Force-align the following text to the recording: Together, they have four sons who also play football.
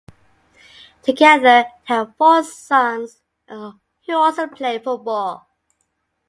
Together, 1.03 1.61
they 1.87 1.93
have 1.93 2.15
four 2.17 2.41
sons 2.43 3.21
who 3.47 3.67
also 4.15 4.47
play 4.47 4.79
football. 4.79 5.47